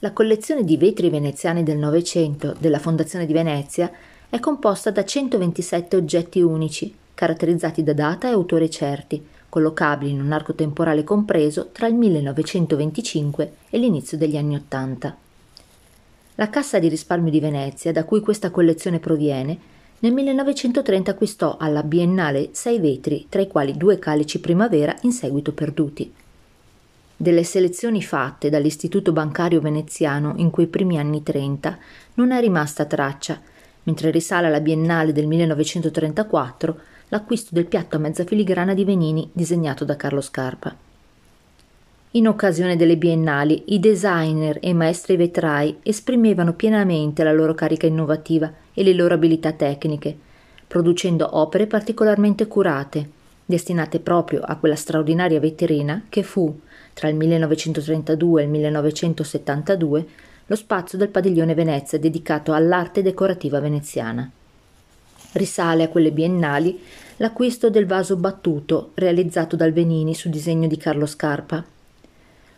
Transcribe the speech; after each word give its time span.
La 0.00 0.12
collezione 0.12 0.62
di 0.62 0.76
vetri 0.76 1.08
veneziani 1.08 1.62
del 1.62 1.78
Novecento 1.78 2.54
della 2.58 2.78
Fondazione 2.78 3.24
di 3.24 3.32
Venezia 3.32 3.90
è 4.28 4.38
composta 4.38 4.90
da 4.90 5.02
127 5.02 5.96
oggetti 5.96 6.42
unici, 6.42 6.94
caratterizzati 7.14 7.82
da 7.82 7.94
data 7.94 8.28
e 8.28 8.32
autore 8.32 8.68
certi, 8.68 9.24
collocabili 9.48 10.10
in 10.10 10.20
un 10.20 10.32
arco 10.32 10.54
temporale 10.54 11.02
compreso 11.02 11.70
tra 11.72 11.86
il 11.86 11.94
1925 11.94 13.52
e 13.70 13.78
l'inizio 13.78 14.18
degli 14.18 14.36
anni 14.36 14.56
Ottanta. 14.56 15.16
La 16.34 16.50
Cassa 16.50 16.78
di 16.78 16.88
risparmio 16.88 17.30
di 17.30 17.40
Venezia, 17.40 17.90
da 17.90 18.04
cui 18.04 18.20
questa 18.20 18.50
collezione 18.50 18.98
proviene, 18.98 19.58
nel 20.00 20.12
1930 20.12 21.12
acquistò 21.12 21.56
alla 21.58 21.82
Biennale 21.82 22.50
sei 22.52 22.80
vetri, 22.80 23.28
tra 23.30 23.40
i 23.40 23.46
quali 23.46 23.74
due 23.74 23.98
calici 23.98 24.40
primavera 24.40 24.94
in 25.02 25.12
seguito 25.12 25.52
perduti. 25.52 26.12
Delle 27.18 27.44
selezioni 27.44 28.02
fatte 28.02 28.50
dall'Istituto 28.50 29.10
bancario 29.10 29.60
veneziano 29.60 30.34
in 30.36 30.50
quei 30.50 30.66
primi 30.66 30.98
anni 30.98 31.22
30 31.22 31.78
non 32.14 32.30
è 32.30 32.40
rimasta 32.40 32.84
traccia, 32.84 33.40
mentre 33.84 34.10
risale 34.10 34.48
alla 34.48 34.60
Biennale 34.60 35.12
del 35.12 35.26
1934 35.26 36.78
l'acquisto 37.08 37.54
del 37.54 37.64
piatto 37.64 37.96
a 37.96 38.00
mezza 38.00 38.24
filigrana 38.24 38.74
di 38.74 38.84
Venini 38.84 39.30
disegnato 39.32 39.86
da 39.86 39.96
Carlo 39.96 40.20
Scarpa. 40.20 40.76
In 42.12 42.28
occasione 42.28 42.76
delle 42.76 42.98
biennali, 42.98 43.62
i 43.68 43.80
designer 43.80 44.58
e 44.60 44.70
i 44.70 44.74
maestri 44.74 45.16
vetrai 45.16 45.78
esprimevano 45.82 46.52
pienamente 46.52 47.24
la 47.24 47.32
loro 47.32 47.54
carica 47.54 47.86
innovativa 47.86 48.52
e 48.74 48.82
le 48.82 48.92
loro 48.92 49.14
abilità 49.14 49.52
tecniche, 49.52 50.16
producendo 50.66 51.38
opere 51.38 51.66
particolarmente 51.66 52.46
curate, 52.46 53.10
destinate 53.46 54.00
proprio 54.00 54.42
a 54.42 54.56
quella 54.56 54.74
straordinaria 54.74 55.38
vetrina 55.38 56.04
che 56.08 56.24
fu, 56.24 56.60
tra 56.92 57.08
il 57.08 57.14
1932 57.14 58.40
e 58.40 58.44
il 58.44 58.50
1972, 58.50 60.06
lo 60.46 60.56
spazio 60.56 60.98
del 60.98 61.08
padiglione 61.08 61.54
Venezia 61.54 61.98
dedicato 61.98 62.52
all'arte 62.52 63.02
decorativa 63.02 63.60
veneziana. 63.60 64.28
Risale 65.32 65.84
a 65.84 65.88
quelle 65.88 66.12
biennali 66.12 66.80
l'acquisto 67.16 67.70
del 67.70 67.86
vaso 67.86 68.16
battuto 68.16 68.90
realizzato 68.94 69.56
dal 69.56 69.72
Venini 69.72 70.14
su 70.14 70.28
disegno 70.28 70.66
di 70.66 70.76
Carlo 70.76 71.06
Scarpa. 71.06 71.64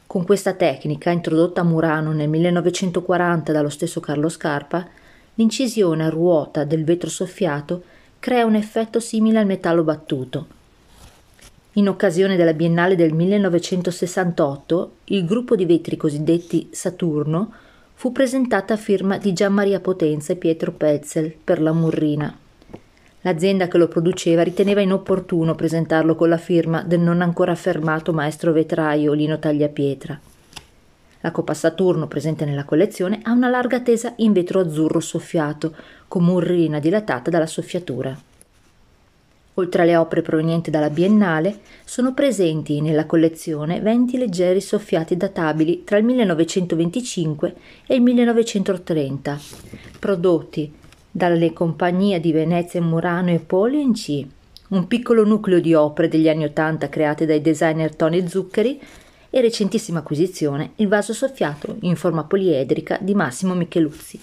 Con 0.07 0.25
questa 0.25 0.55
tecnica, 0.55 1.11
introdotta 1.11 1.61
a 1.61 1.65
Murano 1.65 2.13
nel 2.13 2.29
1940 2.29 3.53
dallo 3.53 3.69
stesso 3.69 4.01
Carlo 4.01 4.29
Scarpa, 4.29 4.87
l'incisione 5.35 6.05
a 6.05 6.09
ruota 6.09 6.65
del 6.65 6.85
vetro 6.85 7.11
soffiato 7.11 7.83
crea 8.19 8.45
un 8.45 8.55
effetto 8.55 9.01
simile 9.01 9.39
al 9.39 9.47
metallo 9.47 9.83
battuto, 9.83 10.57
in 11.79 11.89
occasione 11.89 12.35
della 12.35 12.55
Biennale 12.55 12.97
del 12.97 13.13
1968, 13.13 14.93
il 15.05 15.25
gruppo 15.25 15.55
di 15.55 15.65
vetri 15.65 15.97
cosiddetti 15.97 16.69
Saturno 16.73 17.53
fu 17.95 18.11
presentata 18.11 18.75
a 18.75 18.77
firma 18.77 19.17
di 19.17 19.33
Gian 19.33 19.53
Maria 19.53 19.79
Potenza 19.79 20.33
e 20.33 20.37
Pietro 20.37 20.73
Petzel 20.73 21.33
per 21.33 21.63
la 21.63 21.73
Murrina. 21.73 22.37
L'azienda 23.21 23.69
che 23.69 23.79
lo 23.79 23.87
produceva 23.87 24.43
riteneva 24.43 24.81
inopportuno 24.81 25.55
presentarlo 25.55 26.17
con 26.17 26.29
la 26.29 26.37
firma 26.37 26.83
del 26.83 26.99
non 26.99 27.23
ancora 27.23 27.53
affermato 27.53 28.13
maestro 28.13 28.53
vetraio 28.53 29.13
Lino 29.13 29.39
Tagliapietra. 29.39 30.21
La 31.21 31.31
Coppa 31.31 31.55
Saturno 31.55 32.09
presente 32.09 32.45
nella 32.45 32.65
collezione 32.65 33.21
ha 33.23 33.31
una 33.31 33.49
larga 33.49 33.81
tesa 33.81 34.15
in 34.17 34.33
vetro 34.33 34.59
azzurro 34.59 34.99
soffiato, 34.99 35.73
con 36.09 36.25
murrina 36.25 36.81
dilatata 36.81 37.31
dalla 37.31 37.47
soffiatura. 37.47 38.28
Oltre 39.59 39.83
alle 39.83 39.97
opere 39.97 40.23
provenienti 40.23 40.71
dalla 40.71 40.89
Biennale, 40.89 41.59
sono 41.85 42.15
presenti 42.15 42.81
nella 42.81 43.07
collezione 43.07 43.81
20 43.81 44.17
leggeri 44.17 44.61
soffiati 44.61 45.17
databili 45.17 45.83
tra 45.83 45.99
il 45.99 46.05
1925 46.05 47.55
e 47.89 47.97
il 47.97 48.03
1930, 48.03 49.41
prodotti 49.99 50.73
dalle 51.11 51.53
compagnie 51.53 52.21
di 52.21 52.31
Venezia 52.31 52.81
Murano 52.81 53.31
e 53.31 53.41
Poli 53.41 53.81
in 53.81 53.95
un 54.69 54.87
piccolo 54.87 55.25
nucleo 55.25 55.59
di 55.59 55.75
opere 55.75 56.07
degli 56.07 56.29
anni 56.29 56.45
Ottanta 56.45 56.89
create 56.89 57.27
dai 57.27 57.41
designer 57.41 57.97
Tony 57.97 58.29
Zuccheri 58.29 58.81
e 59.29 59.41
recentissima 59.41 59.99
acquisizione 59.99 60.73
il 60.77 60.87
vaso 60.87 61.13
soffiato 61.13 61.79
in 61.81 61.97
forma 61.97 62.23
poliedrica 62.23 62.97
di 63.01 63.15
Massimo 63.15 63.55
Micheluzzi. 63.55 64.21